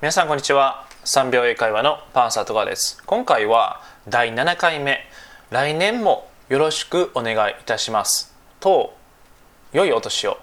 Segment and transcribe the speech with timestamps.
[0.00, 0.86] 皆さんこんにちは。
[1.06, 3.02] 3秒英会話のパンサートガです。
[3.04, 5.00] 今回は第7回目。
[5.50, 8.32] 来年もよろしくお願いいたします。
[8.60, 8.96] と
[9.72, 10.38] 良いお年を。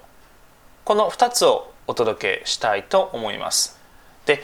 [0.83, 3.79] この2つをお届けしたいと思います。
[4.25, 4.43] で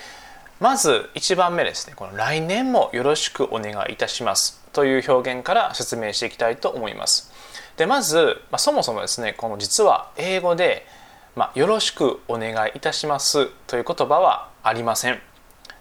[0.62, 1.94] まず1番目ですね。
[1.94, 4.64] この来年もよろしくお願いいたします。
[4.72, 7.34] という表現から説明していきたいと思います。
[7.76, 10.88] でまず、まあ、そもそもですねこの実は英語で
[11.36, 15.20] まあ、よろしくお願いいたしますという言葉はありません。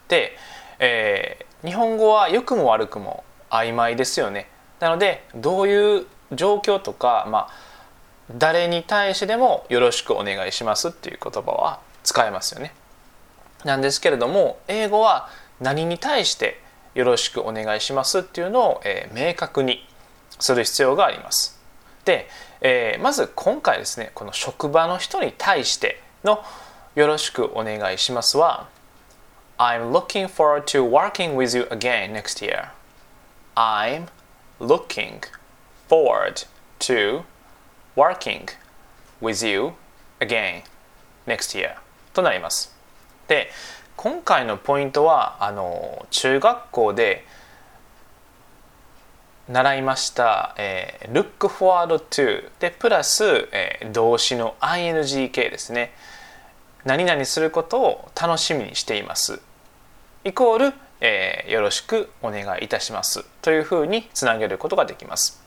[0.08, 0.36] で、
[0.78, 4.48] えー、日本語は良くも悪くも曖昧ですよね。
[4.80, 7.52] なのでどういう状況とか、まあ、
[8.36, 12.72] 誰に対してでもよろしくお願いしますっていう言葉は使えますよね。
[13.64, 15.28] なんですけれども英語は
[15.60, 16.60] 何に対して
[16.94, 19.86] よろしくお願いしますっていうのを、えー、明確に
[20.38, 21.60] する必要があります。
[22.06, 22.28] で、
[22.62, 26.42] えー、まず今回ですねこの職場の人に対しての
[27.00, 28.68] 「よろしくお願いします」は
[29.56, 32.68] 「I'm looking forward to working with you again next year」
[33.56, 34.08] 「I'm
[34.60, 35.22] looking
[35.88, 36.46] forward
[36.80, 37.22] to
[37.96, 38.48] working
[39.22, 39.72] with you
[40.18, 40.62] again
[41.26, 41.76] next year」
[42.12, 42.76] となります
[43.28, 43.50] で
[43.96, 47.24] 今回のポイントはあの中学校で
[49.48, 55.94] 「習いました、えー、look forward to でプラス、えー、動詞の ing 形ですね
[56.84, 59.40] 何々することを楽しみにしています。
[60.24, 63.24] イコール、えー、よろしくお願いいたします。
[63.42, 65.42] というふうにつなげることができます。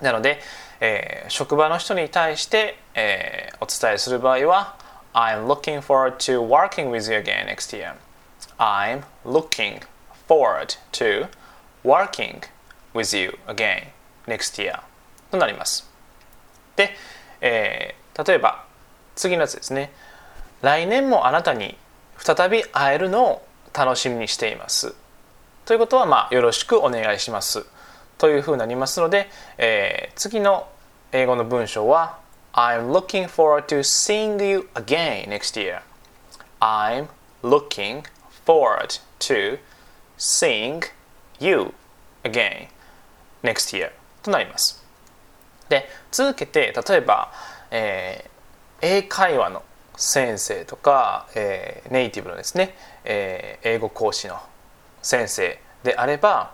[0.00, 0.40] なので、
[0.80, 4.76] えー、職場の人に対して、えー、お伝えする場合は
[5.14, 7.94] I'm looking forward to working with you again next year.
[8.58, 9.80] I'm looking
[10.28, 11.28] forward to
[11.84, 12.42] working
[12.94, 13.88] with you again
[14.26, 14.80] next year.
[15.30, 15.88] となります。
[16.76, 16.90] で、
[17.40, 18.64] えー、例えば
[19.14, 19.92] 次のやつですね。
[20.62, 21.76] 来年もあなたに
[22.18, 24.94] 再び会えるのを楽しみにしています。
[25.64, 27.66] ということは、まあ、よろしくお願いします。
[28.18, 30.68] というふうになりますので、えー、次の
[31.10, 32.18] 英語の文章は
[32.52, 35.80] I'm looking forward to seeing you again next year.
[36.60, 37.08] I'm
[37.42, 38.04] looking
[38.46, 39.58] forward to
[40.16, 40.84] seeing
[41.40, 41.72] you
[42.22, 42.68] again
[43.42, 43.90] next year
[44.22, 44.84] となります。
[45.68, 47.32] で続けて例えば、
[47.72, 49.64] えー、英会話の
[49.96, 54.38] 先生とか、えー、ネイティブのですね、えー、英語講師の
[55.02, 56.52] 先生であれば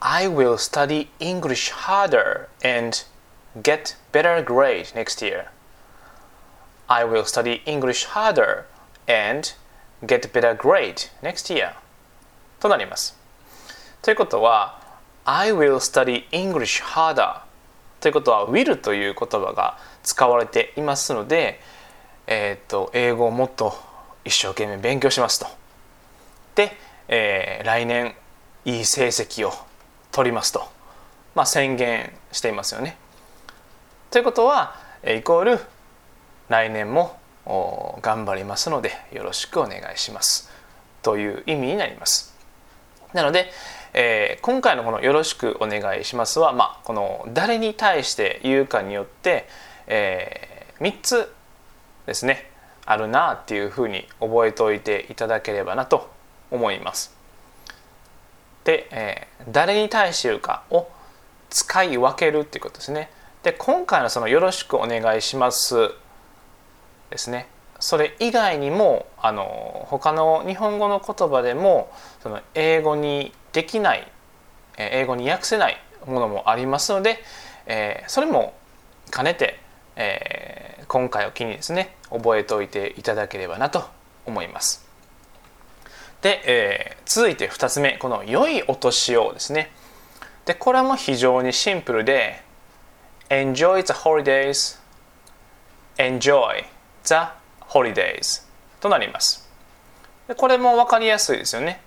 [0.00, 2.98] I will study English harder and
[3.62, 5.46] get better grade next year.
[6.88, 8.64] I will study English harder
[9.06, 9.52] and
[10.04, 11.74] get better grade next year
[12.58, 13.16] となります。
[14.02, 14.80] ということは
[15.24, 17.42] I will study English harder
[18.00, 21.60] ということは will という言葉が使われていますので、
[22.26, 23.74] えーと、英語をもっと
[24.24, 25.46] 一生懸命勉強しますと。
[26.54, 26.76] で、
[27.08, 28.14] えー、来年
[28.64, 29.52] いい成績を
[30.10, 30.64] 取りますと、
[31.34, 32.96] まあ、宣言していますよね。
[34.10, 35.58] ということはイコール
[36.48, 37.18] 来年も
[38.02, 40.50] 頑張りますのでよろしくお願いします
[41.02, 42.34] という意味になります。
[43.12, 43.50] なので、
[43.94, 49.48] えー、今回のこの「よろしくお願いしますは」まあ、この誰に対して言うかによって、
[49.94, 51.34] えー、3つ
[52.06, 52.50] ですね
[52.86, 56.10] あるなあっていうふうに覚えておいていただければなと
[56.50, 57.14] 思います。
[58.64, 60.88] で、えー、誰に対して言うかを
[61.50, 63.10] 使い分けるっていうことですね。
[63.42, 65.90] で今回のその「よろしくお願いします」
[67.10, 67.48] ですね
[67.78, 71.92] それ以外にもあの他の日本語の言葉でも
[72.22, 74.10] その英語にできない
[74.78, 75.76] 英語に訳せない
[76.06, 77.22] ものもありますので、
[77.66, 78.54] えー、それも
[79.12, 79.60] 兼ねて、
[79.96, 83.84] えー、今回を機にですね覚えておいていただければなと
[84.26, 84.86] 思います。
[86.22, 89.70] で、えー、続いて2つ目この「良いお年を」ですね。
[90.44, 92.42] でこれも非常にシンプルで
[93.28, 94.78] 「Enjoy the holidays」
[95.98, 96.64] 「Enjoy
[97.04, 97.14] the
[97.68, 98.46] holidays」
[98.80, 99.48] となります。
[100.28, 101.80] でこれも分かりやすいですよね。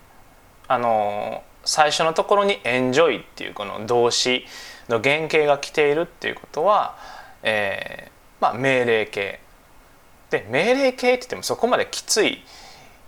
[0.68, 4.46] あの最初のところに「enjoy」っていうこの動詞
[4.88, 6.96] の原型が来ているっていうことは、
[7.42, 9.40] えーまあ、命令形。
[10.30, 12.42] で命令形って言ってもそこまできつい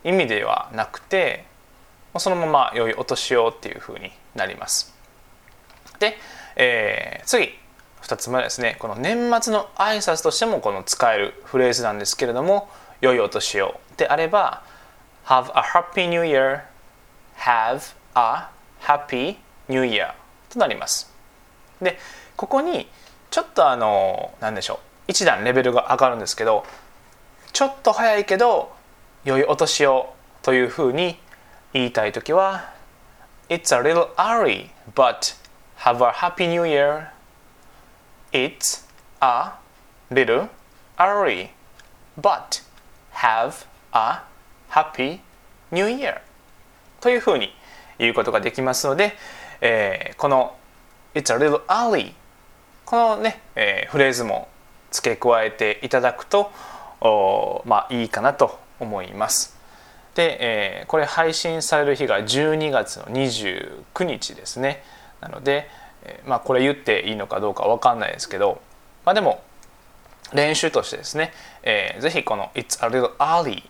[0.05, 1.45] 意味ではなくて
[2.17, 4.95] そのまま良いお年をっていうふうになります。
[5.99, 6.17] で、
[6.57, 7.59] えー、次。
[8.03, 8.77] 2つ目ですね。
[8.79, 12.71] この年末の挨拶としてもこの使えるフレーズなんですけれども
[13.01, 14.63] 「良いお年を」であれば
[15.27, 16.63] 「Have a happy new year」
[17.37, 18.49] 「Have a
[18.81, 19.37] happy
[19.69, 20.13] new year
[20.49, 21.13] となります。
[21.83, 21.99] で
[22.37, 22.91] ここに
[23.31, 24.79] ちょっとあの何でしょう
[25.09, 26.65] 一段レベルが上がるんですけど
[27.53, 28.73] ちょっと早いけど
[29.25, 31.19] 良いお年をというふうに
[31.73, 32.73] 言いたいときは
[33.49, 35.35] It's a little early, but
[35.79, 37.09] have a happy new year.
[38.31, 38.87] It's
[39.23, 39.53] a
[40.11, 40.49] little
[40.99, 41.51] early,
[42.21, 42.63] but
[43.13, 44.21] have a
[44.71, 45.21] happy
[45.71, 46.21] new year.
[47.01, 47.55] というふうに
[47.99, 49.15] 言うことができますので、
[49.63, 50.57] えー、この
[51.15, 52.13] It's a little early
[52.89, 54.49] このね、えー、フレーズも
[54.93, 56.51] 付け加えていただくと
[57.67, 59.59] まあいいかなと思います。
[60.15, 64.83] で、えー、これ配信される日が12月の29日ですね。
[65.21, 65.69] なので、
[66.03, 68.63] えー、まあこれ言っていいのかどうかわかんないですけど、
[69.05, 69.43] まあでも
[70.33, 73.67] 練習としてですね、えー、ぜひこの It's a little early っ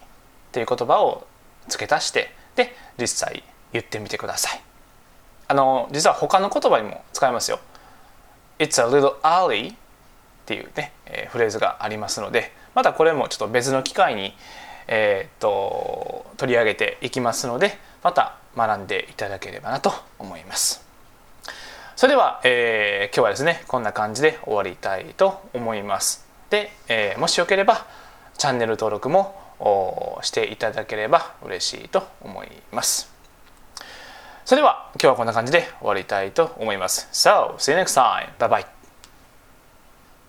[0.52, 1.26] ていう言葉を
[1.66, 3.42] 付け足してで実際
[3.72, 4.62] 言ってみてください。
[5.48, 7.58] あの実は他の言葉にも使えますよ。
[8.58, 9.76] It's a little early っ
[10.46, 14.34] ていうね、えー、フレーズがありますのでまたこれもちょっと別の機会に、
[14.87, 20.87] えー、と取り上げていきますのでまた学んでいただければなと思います。
[21.96, 26.26] それでは、えー、今日はですねこんな感じで終わりたいと思います。
[26.49, 27.87] で、えー、もしよければ
[28.38, 29.49] チャンネル登録も
[30.22, 33.17] していただければ嬉しいと思います。
[34.48, 37.06] それでは今日はこんな感じで終わりたいと思います。
[37.12, 38.30] So, see you next time.
[38.38, 38.77] Bye bye.